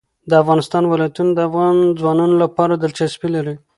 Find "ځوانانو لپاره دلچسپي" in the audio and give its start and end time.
1.99-3.29